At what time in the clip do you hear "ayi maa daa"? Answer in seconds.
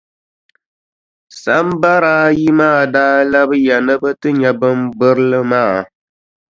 2.27-3.17